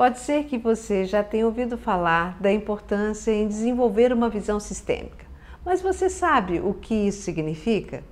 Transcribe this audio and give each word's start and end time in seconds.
Pode 0.00 0.18
ser 0.18 0.44
que 0.44 0.56
você 0.56 1.04
já 1.04 1.22
tenha 1.22 1.44
ouvido 1.44 1.76
falar 1.76 2.40
da 2.40 2.50
importância 2.50 3.30
em 3.30 3.46
desenvolver 3.46 4.14
uma 4.14 4.30
visão 4.30 4.58
sistêmica, 4.58 5.26
mas 5.62 5.82
você 5.82 6.08
sabe 6.08 6.58
o 6.58 6.72
que 6.72 6.94
isso 6.94 7.20
significa? 7.20 8.02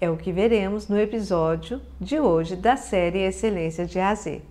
É 0.00 0.10
o 0.10 0.16
que 0.16 0.32
veremos 0.32 0.88
no 0.88 0.98
episódio 0.98 1.80
de 2.00 2.18
hoje 2.18 2.56
da 2.56 2.76
série 2.76 3.20
Excelência 3.20 3.86
de 3.86 4.00
A 4.00 4.08
a 4.08 4.14
Z. 4.16 4.42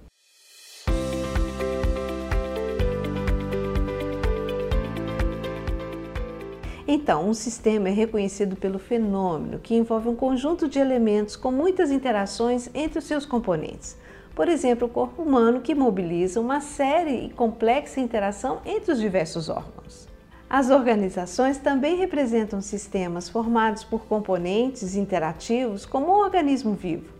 Então, 6.88 7.28
um 7.28 7.34
sistema 7.34 7.90
é 7.90 7.92
reconhecido 7.92 8.56
pelo 8.56 8.80
fenômeno 8.80 9.60
que 9.60 9.76
envolve 9.76 10.08
um 10.08 10.16
conjunto 10.16 10.70
de 10.70 10.80
elementos 10.80 11.36
com 11.36 11.52
muitas 11.52 11.92
interações 11.92 12.70
entre 12.74 13.00
os 13.00 13.06
seus 13.06 13.26
componentes. 13.26 13.98
Por 14.36 14.50
exemplo, 14.50 14.88
o 14.88 14.92
corpo 14.92 15.22
humano 15.22 15.62
que 15.62 15.74
mobiliza 15.74 16.42
uma 16.42 16.60
série 16.60 17.28
e 17.28 17.30
complexa 17.30 18.02
interação 18.02 18.60
entre 18.66 18.92
os 18.92 19.00
diversos 19.00 19.48
órgãos. 19.48 20.10
As 20.50 20.70
organizações 20.70 21.58
também 21.58 21.96
representam 21.96 22.62
sistemas 22.62 23.30
formados 23.30 23.86
por 23.86 24.06
componentes 24.06 24.96
interativos 24.96 25.86
como 25.86 26.08
um 26.08 26.20
organismo 26.20 26.74
vivo, 26.74 27.14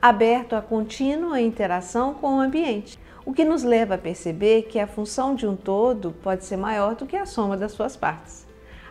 aberto 0.00 0.54
a 0.54 0.60
contínua 0.60 1.40
interação 1.40 2.12
com 2.12 2.36
o 2.36 2.40
ambiente, 2.40 2.98
o 3.24 3.32
que 3.32 3.46
nos 3.46 3.62
leva 3.62 3.94
a 3.94 3.98
perceber 3.98 4.64
que 4.64 4.78
a 4.78 4.86
função 4.86 5.34
de 5.34 5.46
um 5.46 5.56
todo 5.56 6.14
pode 6.22 6.44
ser 6.44 6.58
maior 6.58 6.94
do 6.94 7.06
que 7.06 7.16
a 7.16 7.26
soma 7.26 7.56
das 7.56 7.72
suas 7.72 7.96
partes. 7.96 8.47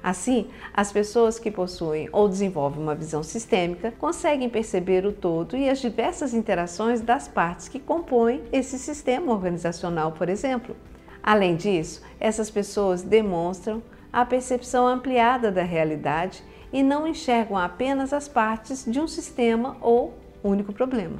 Assim, 0.07 0.47
as 0.73 0.89
pessoas 0.89 1.37
que 1.37 1.51
possuem 1.51 2.07
ou 2.13 2.29
desenvolvem 2.29 2.81
uma 2.81 2.95
visão 2.95 3.21
sistêmica 3.21 3.93
conseguem 3.99 4.47
perceber 4.47 5.05
o 5.05 5.11
todo 5.11 5.57
e 5.57 5.69
as 5.69 5.79
diversas 5.81 6.33
interações 6.33 7.01
das 7.01 7.27
partes 7.27 7.67
que 7.67 7.77
compõem 7.77 8.41
esse 8.53 8.79
sistema 8.79 9.33
organizacional, 9.33 10.13
por 10.13 10.29
exemplo. 10.29 10.77
Além 11.21 11.57
disso, 11.57 12.01
essas 12.21 12.49
pessoas 12.49 13.01
demonstram 13.01 13.83
a 14.13 14.23
percepção 14.23 14.87
ampliada 14.87 15.51
da 15.51 15.63
realidade 15.63 16.41
e 16.71 16.81
não 16.81 17.05
enxergam 17.05 17.57
apenas 17.57 18.13
as 18.13 18.29
partes 18.29 18.85
de 18.87 19.01
um 19.01 19.09
sistema 19.09 19.75
ou 19.81 20.13
único 20.41 20.71
problema. 20.71 21.17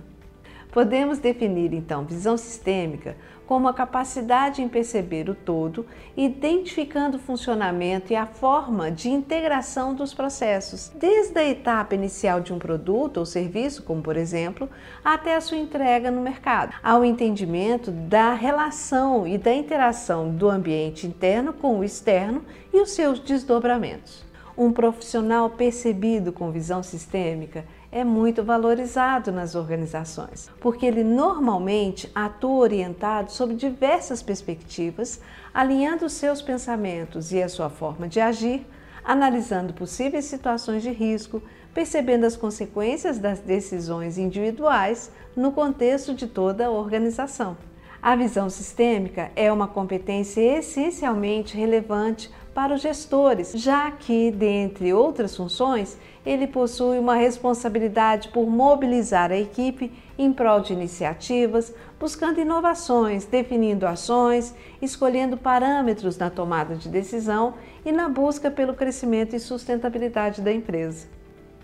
Podemos 0.72 1.18
definir 1.18 1.74
então 1.74 2.06
visão 2.06 2.38
sistêmica 2.38 3.16
como 3.48 3.68
a 3.70 3.74
capacidade 3.74 4.62
em 4.62 4.68
perceber 4.68 5.30
o 5.30 5.34
todo, 5.34 5.86
identificando 6.18 7.16
o 7.16 7.20
funcionamento 7.20 8.12
e 8.12 8.16
a 8.16 8.28
forma 8.28 8.92
de 8.92 9.10
integração 9.10 9.96
dos 9.96 10.14
processos, 10.14 10.92
desde 10.94 11.40
a 11.40 11.46
etapa 11.46 11.96
inicial 11.96 12.42
de 12.42 12.52
um 12.52 12.60
produto 12.60 13.18
ou 13.18 13.26
serviço, 13.26 13.84
como 13.84 14.02
por 14.02 14.18
exemplo, 14.18 14.70
até 15.04 15.36
a 15.36 15.42
sua 15.42 15.58
entrega 15.58 16.12
no 16.12 16.22
mercado, 16.22 16.76
ao 16.84 17.06
entendimento 17.06 17.90
da 17.90 18.34
relação 18.34 19.26
e 19.26 19.38
da 19.38 19.54
interação 19.54 20.30
do 20.30 20.50
ambiente 20.50 21.08
interno 21.08 21.54
com 21.54 21.80
o 21.80 21.84
externo 21.86 22.44
e 22.74 22.82
os 22.82 22.92
seus 22.92 23.18
desdobramentos. 23.20 24.26
Um 24.58 24.74
profissional 24.74 25.52
percebido 25.52 26.34
com 26.34 26.52
visão 26.52 26.84
sistêmica 26.84 27.64
é 27.92 28.04
muito 28.04 28.44
valorizado 28.44 29.32
nas 29.32 29.56
organizações, 29.56 30.50
porque 30.60 30.86
ele 30.86 31.04
normalmente 31.04 32.12
atua 32.14 32.60
orientado 32.60 33.32
sobre 33.32 33.56
diversas 33.56 34.22
perspectivas, 34.22 35.22
alinhando 35.54 36.10
seus 36.10 36.42
pensamentos 36.42 37.32
e 37.32 37.42
a 37.42 37.50
sua 37.50 37.70
forma 37.70 38.08
de 38.08 38.20
agir, 38.20 38.66
analisando 39.04 39.74
possíveis 39.74 40.26
situações 40.26 40.84
de 40.84 40.92
risco, 40.92 41.42
percebendo 41.74 42.26
as 42.26 42.36
consequências 42.36 43.20
das 43.20 43.40
decisões 43.40 44.18
individuais 44.18 45.12
no 45.36 45.52
contexto 45.52 46.14
de 46.14 46.28
toda 46.28 46.66
a 46.66 46.72
organização. 46.72 47.56
A 48.02 48.16
visão 48.16 48.50
sistêmica 48.50 49.32
é 49.36 49.52
uma 49.52 49.68
competência 49.68 50.40
essencialmente 50.60 51.58
relevante 51.58 52.30
para 52.54 52.74
os 52.74 52.82
gestores, 52.82 53.52
já 53.54 53.92
que, 53.92 54.32
dentre 54.32 54.94
outras 54.94 55.36
funções, 55.36 55.98
ele 56.26 56.48
possui 56.48 57.00
uma 57.00 57.16
responsabilidade 57.16 58.30
por 58.30 58.48
mobilizar 58.48 59.32
a 59.32 59.38
equipe 59.38 59.92
em 60.18 60.32
prol 60.32 60.60
de 60.60 60.74
iniciativas, 60.74 61.74
buscando 62.00 62.40
inovações, 62.40 63.26
definindo 63.26 63.86
ações, 63.86 64.56
escolhendo 64.82 65.38
parâmetros 65.38 66.18
na 66.18 66.30
tomada 66.30 66.76
de 66.76 66.90
decisão 66.90 67.56
e 67.86 67.92
na 67.92 68.10
busca 68.10 68.50
pelo 68.50 68.74
crescimento 68.74 69.36
e 69.36 69.40
sustentabilidade 69.40 70.42
da 70.42 70.52
empresa. 70.52 71.17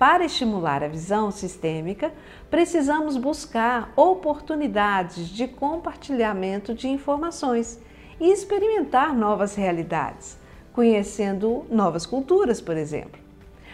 Para 0.06 0.26
estimular 0.26 0.84
a 0.84 0.90
visão 0.90 1.32
sistêmica, 1.32 2.12
precisamos 2.52 3.16
buscar 3.16 3.94
oportunidades 3.96 5.30
de 5.30 5.48
compartilhamento 5.48 6.74
de 6.74 6.90
informações 6.90 7.80
e 8.20 8.30
experimentar 8.30 9.16
novas 9.16 9.56
realidades, 9.56 10.38
conhecendo 10.74 11.66
novas 11.72 12.06
culturas, 12.06 12.60
por 12.60 12.76
exemplo. 12.76 13.18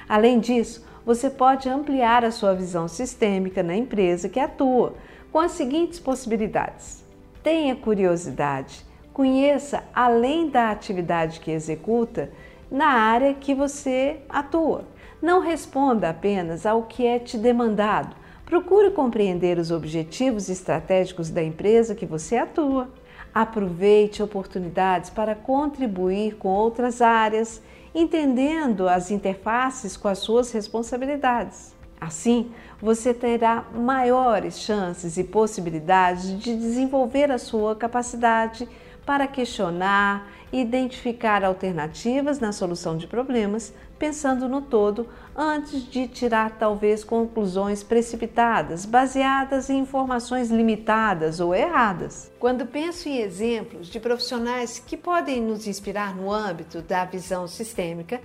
Além 0.08 0.40
disso, 0.40 0.86
você 1.04 1.32
pode 1.32 1.68
ampliar 1.68 2.24
a 2.24 2.30
sua 2.30 2.54
visão 2.54 2.88
sistêmica 2.88 3.64
na 3.64 3.76
empresa 3.76 4.30
que 4.30 4.40
atua 4.40 4.94
com 5.32 5.40
as 5.40 5.54
seguintes 5.54 6.00
possibilidades: 6.00 7.04
tenha 7.42 7.76
curiosidade, 7.76 8.86
conheça 9.12 9.84
além 9.96 10.48
da 10.48 10.70
atividade 10.70 11.40
que 11.40 11.50
executa 11.50 12.32
na 12.70 12.86
área 12.86 13.34
que 13.34 13.56
você 13.56 14.20
atua 14.30 14.86
não 15.22 15.42
responda 15.42 16.10
apenas 16.10 16.66
ao 16.66 16.84
que 16.84 17.06
é 17.06 17.20
te 17.20 17.38
demandado. 17.38 18.16
Procure 18.46 18.92
compreender 18.92 19.60
os 19.60 19.70
objetivos 19.70 20.50
estratégicos 20.50 21.30
da 21.30 21.44
empresa 21.44 21.94
que 21.94 22.06
você 22.06 22.38
atua. 22.38 22.90
Aproveite 23.34 24.24
oportunidades 24.24 25.10
para 25.10 25.36
contribuir 25.36 26.36
com 26.38 26.50
outras 26.50 27.02
áreas, 27.02 27.62
entendendo 27.94 28.90
as 28.90 29.12
interfaces 29.12 29.96
com 29.96 30.08
as 30.08 30.20
suas 30.20 30.52
responsabilidades. 30.52 31.76
Assim, 32.02 32.52
você 32.82 33.14
terá 33.14 33.66
maiores 33.76 34.58
chances 34.60 35.18
e 35.18 35.24
possibilidades 35.24 36.40
de 36.40 36.56
desenvolver 36.56 37.30
a 37.30 37.38
sua 37.38 37.76
capacidade 37.76 38.68
para 39.10 39.26
questionar 39.26 40.32
e 40.54 40.62
identificar 40.62 41.44
alternativas 41.44 42.40
na 42.40 42.52
solução 42.52 42.96
de 42.96 43.08
problemas, 43.08 43.74
pensando 43.98 44.48
no 44.48 44.62
todo 44.62 45.08
antes 45.36 45.84
de 45.90 46.08
tirar 46.08 46.60
talvez 46.60 47.04
conclusões 47.04 47.82
precipitadas, 47.82 48.86
baseadas 48.86 49.68
em 49.68 49.80
informações 49.80 50.52
limitadas 50.52 51.40
ou 51.40 51.56
erradas. 51.56 52.32
Quando 52.38 52.68
penso 52.68 53.10
em 53.10 53.18
exemplos 53.18 53.88
de 53.88 54.00
profissionais 54.00 54.78
que 54.78 54.96
podem 54.96 55.42
nos 55.42 55.66
inspirar 55.66 56.16
no 56.16 56.32
âmbito 56.32 56.80
da 56.80 57.04
visão 57.04 57.48
sistêmica, 57.48 58.22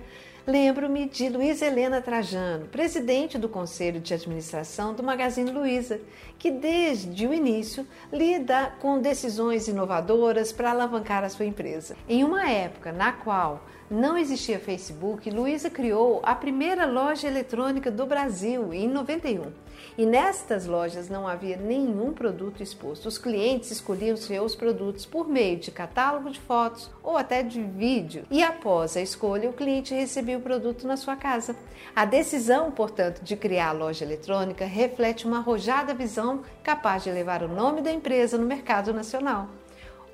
lembro-me 0.47 1.09
de 1.09 1.27
Luiz 1.27 1.61
Helena 1.61 2.01
Trajano, 2.01 2.67
presidente 2.67 3.37
do 3.37 3.49
Conselho 3.49 3.99
de 3.99 4.13
Administração 4.13 4.93
do 4.93 5.01
Magazine 5.01 5.49
Luiza, 5.49 5.99
que 6.37 6.51
desde 6.51 7.25
o 7.25 7.33
início 7.33 7.87
lida 8.13 8.71
com 8.79 8.99
decisões 9.01 9.67
inovadoras 9.67 10.51
para 10.51 10.69
alavancar 10.69 11.23
a 11.23 11.29
sua 11.29 11.45
empresa. 11.45 11.95
Em 12.07 12.23
uma 12.23 12.47
época 12.47 12.91
na 12.91 13.11
qual 13.11 13.65
não 13.89 14.17
existia 14.17 14.59
Facebook, 14.59 15.29
Luiza 15.29 15.69
criou 15.69 16.19
a 16.23 16.33
primeira 16.33 16.85
loja 16.85 17.27
eletrônica 17.27 17.91
do 17.91 18.05
Brasil 18.05 18.73
em 18.73 18.87
91. 18.87 19.51
E 19.97 20.05
nestas 20.05 20.65
lojas 20.65 21.07
não 21.07 21.27
havia 21.27 21.55
nenhum 21.55 22.11
produto 22.11 22.63
exposto. 22.63 23.07
Os 23.07 23.17
clientes 23.17 23.71
escolhiam 23.71 24.17
seus 24.17 24.55
produtos 24.55 25.05
por 25.05 25.27
meio 25.27 25.57
de 25.57 25.71
catálogo 25.71 26.29
de 26.29 26.39
fotos 26.39 26.89
ou 27.03 27.15
até 27.15 27.43
de 27.43 27.61
vídeo. 27.61 28.25
E 28.31 28.43
após 28.43 28.97
a 28.97 29.01
escolha, 29.01 29.49
o 29.49 29.53
cliente 29.53 29.93
recebia 29.93 30.34
o 30.35 30.41
produto 30.41 30.87
na 30.87 30.97
sua 30.97 31.15
casa. 31.15 31.55
A 31.95 32.05
decisão, 32.05 32.71
portanto, 32.71 33.21
de 33.21 33.35
criar 33.35 33.69
a 33.69 33.73
loja 33.73 34.03
eletrônica 34.03 34.65
reflete 34.65 35.25
uma 35.25 35.37
arrojada 35.37 35.93
visão 35.93 36.43
capaz 36.63 37.03
de 37.03 37.11
levar 37.11 37.43
o 37.43 37.47
nome 37.47 37.81
da 37.81 37.91
empresa 37.91 38.37
no 38.37 38.45
mercado 38.45 38.93
nacional. 38.93 39.49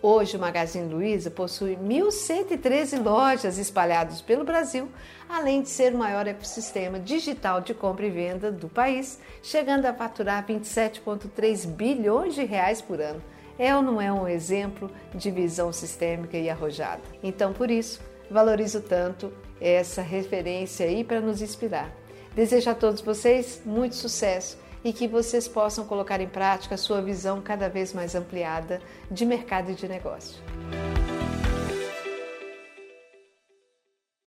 Hoje, 0.04 0.36
o 0.36 0.40
Magazine 0.40 0.92
Luiza 0.92 1.29
possui 1.29 1.76
1.113 1.76 3.03
lojas 3.03 3.59
espalhadas 3.59 4.20
pelo 4.20 4.44
Brasil, 4.44 4.90
além 5.29 5.62
de 5.62 5.70
ser 5.70 5.94
o 5.94 5.97
maior 5.97 6.26
ecossistema 6.26 7.00
digital 7.00 7.62
de 7.62 7.76
compra 7.76 8.08
e 8.08 8.09
venda 8.09 8.52
do 8.52 8.68
país, 8.68 9.20
chegando 9.44 9.85
a 9.85 9.94
faturar 9.94 10.44
27,3 10.47 11.68
bilhões 11.68 12.34
de 12.34 12.44
reais 12.44 12.82
por 12.82 13.00
ano. 13.00 13.22
É 13.59 13.76
ou 13.76 13.84
não 13.84 14.02
é 14.02 14.12
um 14.12 14.28
exemplo 14.28 14.90
de 15.14 15.29
visão 15.29 15.72
sistêmica 15.72 16.35
e 16.35 16.50
arrojada? 16.50 17.03
Então, 17.22 17.53
por 17.53 17.70
isso, 17.70 18.02
valorizo 18.32 18.82
tanto 18.82 19.32
essa 19.60 20.02
referência 20.02 20.86
aí 20.86 21.04
para 21.04 21.22
nos 21.22 21.42
inspirar. 21.42 21.94
Desejo 22.34 22.70
a 22.70 22.76
todos 22.76 23.02
vocês 23.02 23.62
muito 23.66 23.96
sucesso 23.96 24.58
e 24.84 24.92
que 24.94 25.08
vocês 25.08 25.48
possam 25.48 25.86
colocar 25.86 26.20
em 26.22 26.28
prática 26.28 26.76
a 26.76 26.78
sua 26.78 27.02
visão 27.02 27.42
cada 27.42 27.70
vez 27.70 27.94
mais 27.94 28.16
ampliada 28.16 28.82
de 29.10 29.26
mercado 29.26 29.72
e 29.72 29.76
de 29.76 29.88
negócio. 29.88 30.42